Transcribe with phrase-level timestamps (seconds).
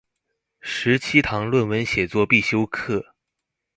[0.61, 3.13] 十七堂論文寫作必修課